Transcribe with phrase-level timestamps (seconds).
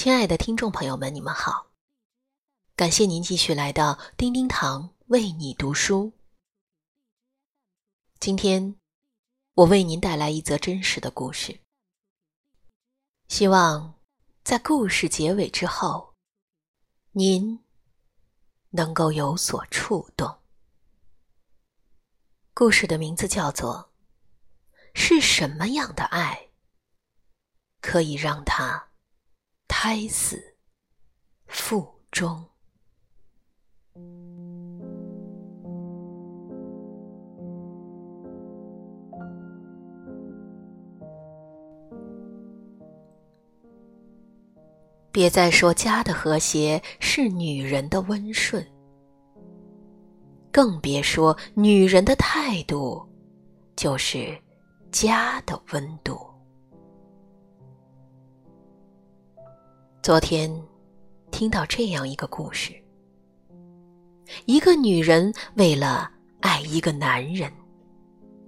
[0.00, 1.72] 亲爱的听众朋友们，你们好！
[2.76, 6.12] 感谢您继续来到叮叮堂为你读书。
[8.20, 8.76] 今天
[9.54, 11.58] 我为您带来一则真实的故事，
[13.26, 13.98] 希望
[14.44, 16.14] 在故事结尾之后，
[17.10, 17.64] 您
[18.70, 20.38] 能够有所触动。
[22.54, 23.90] 故事的名字叫做
[24.96, 26.50] 《是什么样的爱
[27.80, 28.84] 可以让他》。
[29.80, 30.36] 胎死
[31.46, 32.44] 腹中。
[45.12, 48.66] 别再说家的和谐是女人的温顺，
[50.50, 53.08] 更别说女人的态度
[53.76, 54.36] 就是
[54.90, 56.27] 家的温度。
[60.00, 60.50] 昨天，
[61.30, 62.72] 听到这样一个故事：
[64.46, 67.52] 一个女人为了爱一个男人，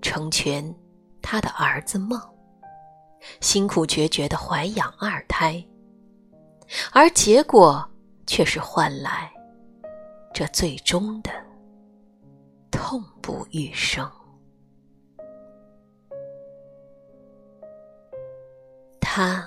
[0.00, 0.72] 成全
[1.20, 2.20] 他的儿子梦，
[3.40, 5.64] 辛苦决绝的怀养二胎，
[6.92, 7.84] 而结果
[8.24, 9.32] 却是换来
[10.32, 11.30] 这最终的
[12.70, 14.08] 痛不欲生。
[19.00, 19.44] 他。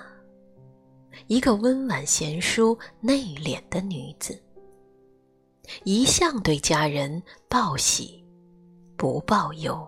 [1.31, 4.37] 一个温婉贤淑、内敛的女子，
[5.85, 8.21] 一向对家人报喜
[8.97, 9.87] 不报忧。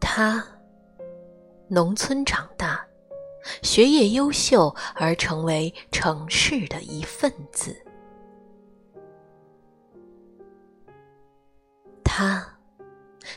[0.00, 0.42] 她
[1.68, 2.82] 农村长大，
[3.60, 7.76] 学业优秀而成为城市的一份子。
[12.02, 12.58] 她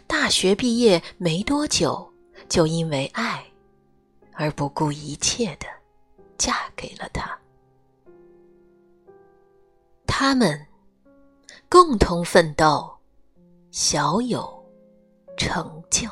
[0.07, 2.09] 大学毕业没多久，
[2.47, 3.45] 就因为爱。
[4.39, 5.67] 而不顾一切的
[6.37, 7.37] 嫁给了他，
[10.07, 10.65] 他们
[11.67, 12.89] 共同奋斗，
[13.69, 14.65] 小有
[15.35, 16.07] 成就。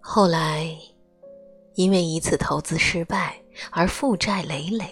[0.00, 0.74] 后来，
[1.74, 3.38] 因为一次投资失败
[3.70, 4.90] 而负债累累，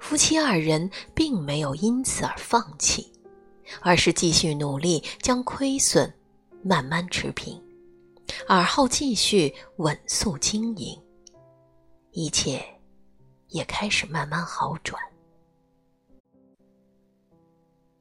[0.00, 3.12] 夫妻二人并没有因此而放弃，
[3.82, 6.12] 而是继续努力将亏损
[6.60, 7.62] 慢慢持平。
[8.46, 11.00] 而后继续稳速经营，
[12.12, 12.64] 一切
[13.48, 15.00] 也开始慢慢好转。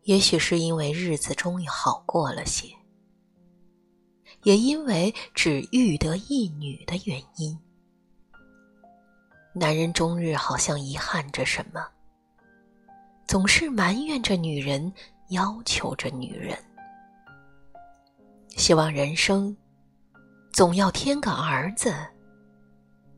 [0.04, 2.68] 也许是因为日子终于好过了些，
[4.44, 7.60] 也因为只育得一女的原因，
[9.54, 11.86] 男人终日好像遗憾着什么，
[13.28, 14.94] 总是埋怨着女人，
[15.30, 16.58] 要求着女人，
[18.56, 19.56] 希望人生。
[20.58, 21.94] 总要添个儿子，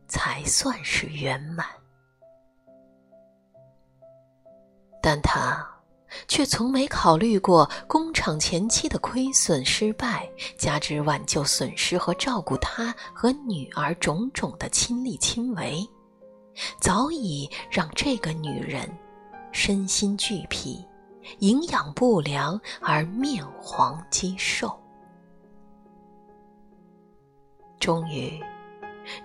[0.10, 1.66] 才算是圆满。
[5.02, 5.66] 但他
[6.28, 15.82] 却从没考虑过工厂前期的亏损失败，加之挽救损失和照顾他和女儿种种的亲力亲为，
[16.82, 18.86] 早已让这个女人
[19.54, 20.86] 身心俱疲，
[21.38, 24.78] 营养不良而面黄肌瘦。
[27.80, 28.40] 终于，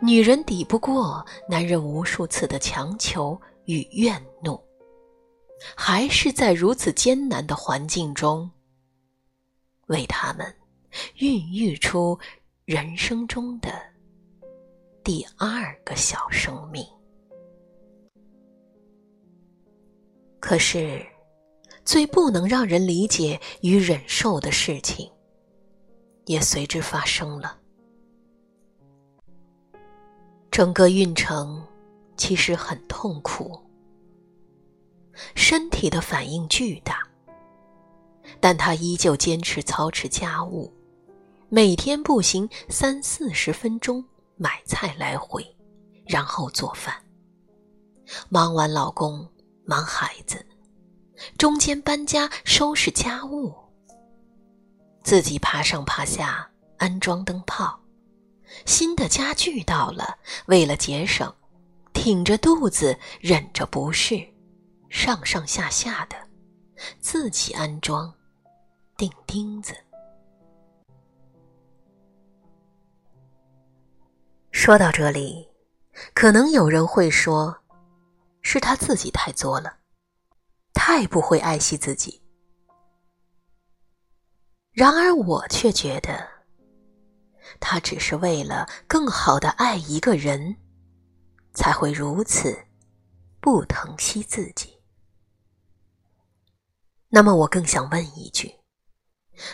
[0.00, 4.58] 女人抵不过男人无数次的强求与怨怒，
[5.76, 8.50] 还是在如此艰难的环境中，
[9.88, 10.54] 为他们
[11.16, 12.18] 孕育出
[12.64, 13.70] 人生中的
[15.02, 16.86] 第二个小生命。
[20.40, 21.04] 可是，
[21.84, 25.10] 最不能让人理解与忍受的事情，
[26.26, 27.58] 也随之发生了。
[30.54, 31.60] 整个运程
[32.16, 33.60] 其实很痛苦，
[35.34, 37.02] 身体的反应巨大，
[38.38, 40.72] 但他依旧坚持操持家务，
[41.48, 44.04] 每天步行三四十分钟
[44.36, 45.44] 买菜来回，
[46.06, 46.94] 然后做饭，
[48.28, 49.28] 忙完老公
[49.64, 50.46] 忙孩子，
[51.36, 53.52] 中间搬家收拾家务，
[55.02, 56.48] 自己爬上爬下
[56.78, 57.80] 安装灯泡。
[58.64, 61.34] 新的家具到了，为了节省，
[61.92, 64.26] 挺着肚子忍着不适，
[64.88, 66.16] 上上下下的
[67.00, 68.12] 自己安装、
[68.96, 69.74] 钉钉子。
[74.50, 75.48] 说到这里，
[76.14, 77.56] 可能有人会说，
[78.40, 79.78] 是他自己太作了，
[80.72, 82.22] 太不会爱惜自己。
[84.72, 86.33] 然而我却觉得。
[87.66, 90.54] 他只是为了更好的爱一个人，
[91.54, 92.54] 才会如此
[93.40, 94.78] 不疼惜自己。
[97.08, 98.54] 那么，我更想问一句：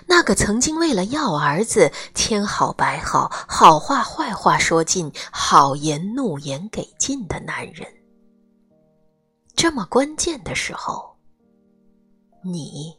[0.09, 7.87] 那个曾经为了要儿子千好百好、好话坏话说尽、好言怒言给尽的男人，
[9.55, 11.17] 这么关键的时候，
[12.43, 12.93] 你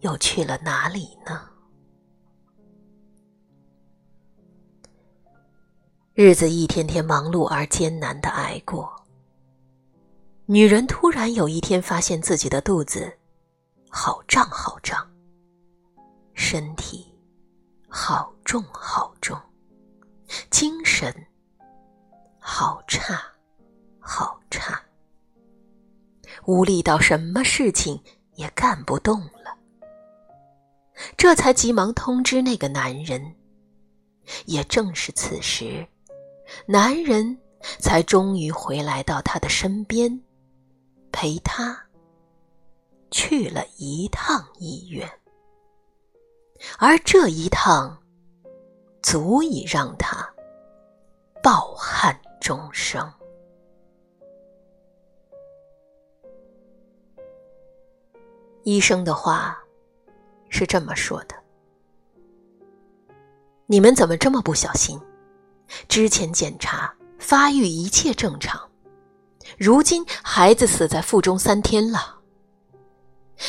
[0.00, 1.50] 又去了哪里呢？
[6.20, 8.92] 日子一天天忙碌而艰难的挨过。
[10.46, 13.16] 女人突然有一天发现自己的肚子
[13.88, 15.08] 好胀好胀，
[16.34, 17.06] 身体
[17.86, 19.40] 好重好重，
[20.50, 21.14] 精神
[22.40, 23.22] 好差
[24.00, 24.82] 好差，
[26.46, 28.02] 无力到什么事情
[28.34, 29.56] 也干不动了。
[31.16, 33.36] 这才急忙通知那个男人。
[34.46, 35.86] 也正是此时。
[36.66, 37.38] 男人
[37.78, 40.22] 才终于回来到她的身边，
[41.12, 41.86] 陪她
[43.10, 45.08] 去了一趟医院，
[46.78, 48.02] 而这一趟
[49.02, 50.28] 足以让她
[51.42, 53.10] 抱憾终生。
[58.64, 59.56] 医生的话
[60.50, 61.34] 是这么说的
[63.64, 65.00] ：“你们怎么这么不小心？”
[65.88, 68.60] 之前检查发育一切正常，
[69.56, 72.16] 如今孩子死在腹中三天了。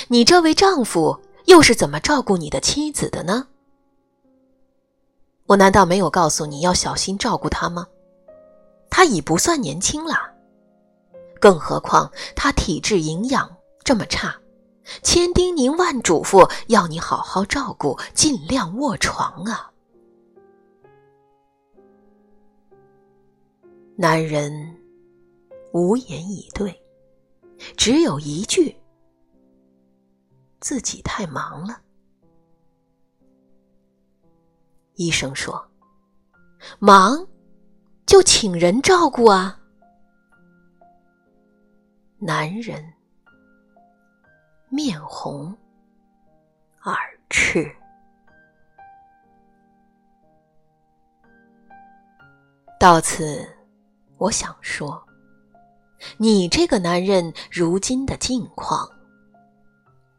[0.07, 3.47] 你这位丈夫又是怎么照顾你的妻子的呢？
[5.47, 7.87] 我难道没有告诉你要小心照顾她吗？
[8.89, 10.15] 她已不算年轻了，
[11.39, 13.49] 更何况她体质营养
[13.83, 14.35] 这么差，
[15.01, 19.68] 千叮咛万嘱咐要你好好照顾，尽量卧床啊。
[24.01, 24.49] 男人
[25.73, 26.73] 无言以对，
[27.75, 28.73] 只有一句
[30.61, 31.81] ：“自己太忙了。”
[34.95, 35.69] 医生说
[36.79, 37.27] ：“忙
[38.05, 39.59] 就请人照顾啊。”
[42.19, 42.81] 男人
[44.69, 45.53] 面红
[46.83, 46.95] 耳
[47.29, 47.69] 赤，
[52.79, 53.45] 到此。
[54.19, 55.01] 我想说，
[56.17, 58.87] 你这个男人如今的境况，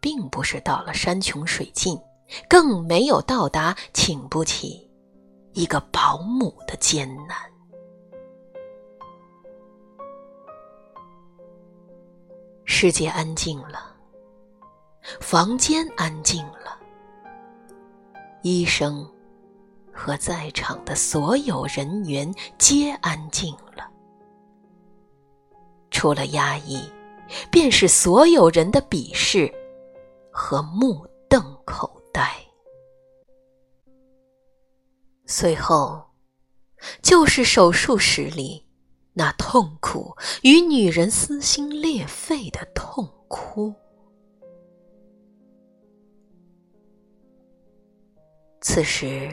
[0.00, 2.00] 并不是到了山穷水尽，
[2.49, 4.91] 更没有到达请不起
[5.52, 7.37] 一个保姆的艰难。
[12.64, 13.94] 世界安静了，
[15.20, 16.79] 房间安静了，
[18.43, 19.06] 医生
[20.00, 23.87] 和在场的所有人员皆安静了。
[25.91, 26.82] 除了压抑，
[27.52, 29.52] 便是所有人的鄙视
[30.32, 32.35] 和目瞪口呆。
[35.26, 36.02] 随后，
[37.02, 38.67] 就是手术室里
[39.12, 43.75] 那痛苦与女人撕心裂肺的痛哭。
[48.62, 49.31] 此时，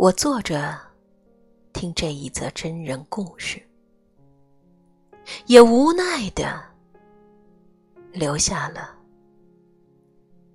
[0.00, 0.80] 我坐着
[1.74, 3.62] 听这一则真人故事。
[5.46, 6.58] 也无奈的
[8.10, 8.96] 流下了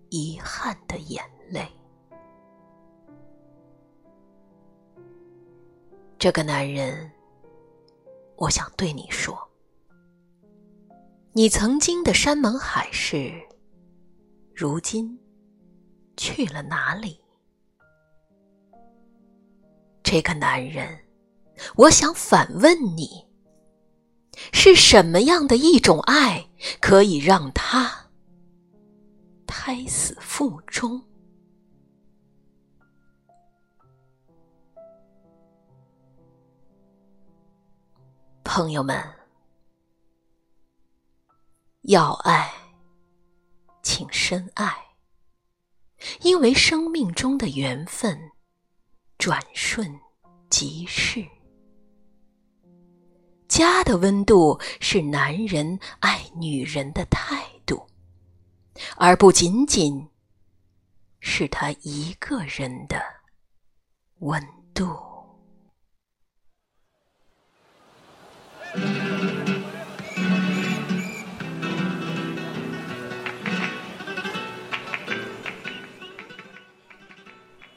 [0.09, 1.63] 遗憾的眼泪。
[6.17, 7.11] 这个男人，
[8.37, 9.37] 我想对你说：
[11.33, 13.31] 你曾经的山盟海誓，
[14.55, 15.19] 如今
[16.17, 17.19] 去了哪里？
[20.05, 21.03] 这个男人，
[21.75, 23.25] 我想反问你。
[24.53, 26.47] 是什么样的一种爱，
[26.79, 28.11] 可以让他
[29.47, 31.01] 胎死腹中？
[38.43, 39.03] 朋友们，
[41.81, 42.53] 要爱，
[43.81, 44.71] 请深爱，
[46.21, 48.19] 因为生命中的缘分
[49.17, 49.99] 转瞬
[50.49, 51.25] 即逝。
[53.47, 57.87] 家的温度是男人爱女人的态度，
[58.97, 60.09] 而不仅仅
[61.19, 63.01] 是他一个人的
[64.19, 65.14] 温度。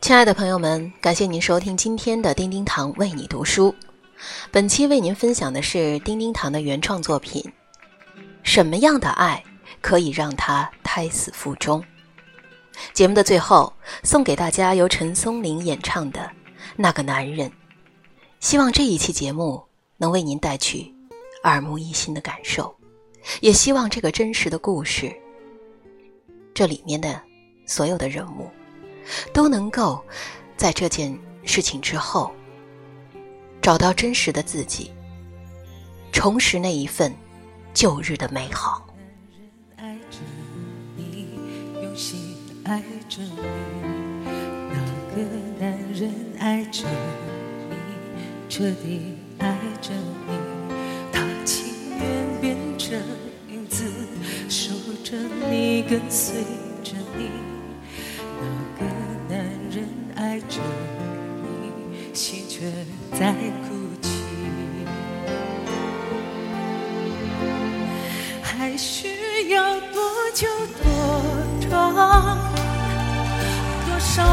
[0.09, 3.75] 亲爱的朋友们，感谢您收听今天的叮叮堂为你读书。
[4.51, 7.43] 本期为您分享的是叮叮堂的原创作品
[8.43, 9.45] 《什么样的爱
[9.83, 11.79] 可以让他胎死腹中》。
[12.95, 13.71] 节目的最后，
[14.03, 16.21] 送给大家由陈松伶演唱的
[16.75, 17.47] 《那个男人》。
[18.41, 19.63] 希望这一期节目
[19.99, 20.91] 能为您带去
[21.45, 22.75] 耳目一新的感受，
[23.43, 25.15] 也希望这个真实的故事，
[26.55, 27.21] 这里面的
[27.67, 28.49] 所有的人物。
[29.33, 30.03] 都能够
[30.57, 32.31] 在这件事情之后
[33.63, 34.91] 找到真实的自己，
[36.13, 37.15] 重拾那一份
[37.75, 38.87] 旧日的美好。
[39.77, 40.19] 爱着
[40.97, 41.29] 你，
[41.83, 43.37] 用心爱着你，
[44.71, 44.77] 那
[45.15, 45.23] 个
[45.59, 46.85] 男人爱着
[47.69, 47.77] 你，
[48.49, 49.93] 彻底爱着
[50.27, 50.39] 你，
[51.13, 51.67] 他情
[51.99, 52.99] 愿变成
[53.49, 53.85] 影子，
[54.49, 54.73] 守
[55.05, 55.17] 着
[55.51, 56.43] 你，跟随
[56.83, 57.58] 着你。
[62.19, 62.69] 心却
[63.17, 63.33] 在
[63.63, 64.11] 哭泣。
[68.43, 70.03] 还需要多
[70.35, 70.49] 久
[70.83, 72.37] 多长
[73.87, 74.25] 多少，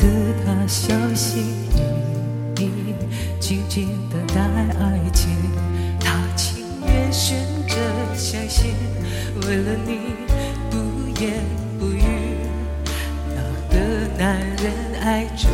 [0.00, 1.44] 从此他小心
[2.56, 2.94] 翼翼，
[3.38, 4.40] 静静等待
[4.78, 5.28] 爱情。
[6.00, 7.36] 他情愿选
[7.68, 7.76] 择
[8.14, 8.72] 相信，
[9.46, 9.98] 为了你
[10.70, 10.78] 不
[11.20, 11.44] 言
[11.78, 12.00] 不语。
[13.28, 13.76] 那个
[14.16, 15.50] 男人爱着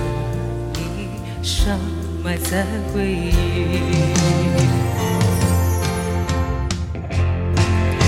[0.74, 1.08] 你，
[1.42, 1.76] 伤
[2.22, 3.34] 埋在回忆。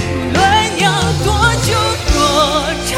[0.07, 0.47] 无论
[1.25, 1.26] 多
[1.64, 1.75] 久
[2.14, 2.16] 多
[2.87, 2.97] 长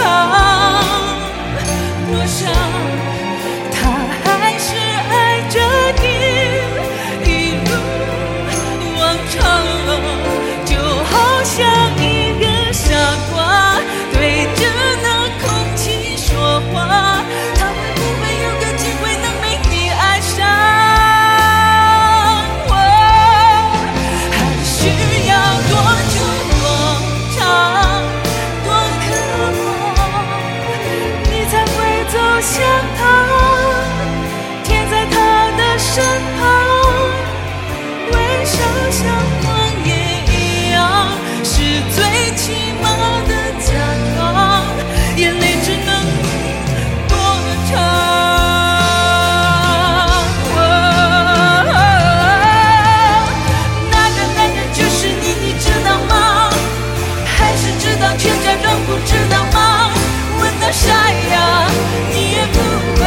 [60.73, 60.89] 山
[61.31, 61.69] 呀，
[62.15, 62.59] 你也不
[62.97, 63.01] 会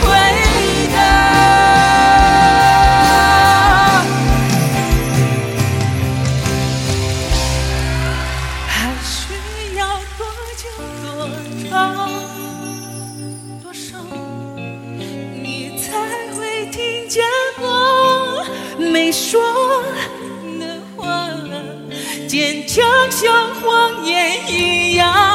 [0.00, 0.04] 回
[0.92, 0.96] 答。
[8.68, 8.70] 还
[9.02, 9.10] 需
[9.76, 9.80] 要
[10.18, 10.20] 多
[10.56, 10.62] 久
[11.02, 11.06] 多
[11.70, 11.70] 长？
[13.62, 13.96] 多少？
[15.42, 15.82] 你才
[16.36, 17.24] 会听见
[17.58, 18.44] 我
[18.78, 19.40] 没说
[20.60, 21.30] 的话？
[22.28, 25.31] 坚强像谎言一样。